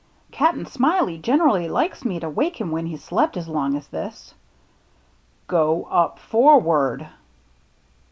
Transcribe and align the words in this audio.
"Cap'n 0.31 0.65
Smiley 0.65 1.19
generally 1.19 1.69
likes 1.69 2.03
me 2.03 2.19
to 2.19 2.27
wake 2.27 2.59
him 2.59 2.71
when 2.71 2.87
he's 2.87 3.03
slept 3.03 3.37
as 3.37 3.47
long's 3.47 3.87
this."" 3.89 4.33
Go 5.47 5.83
up 5.91 6.17
forward." 6.17 7.07